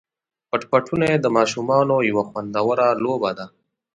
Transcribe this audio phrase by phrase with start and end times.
[0.49, 3.45] پټ پټوني د ماشومانو یوه خوندوره لوبه ده.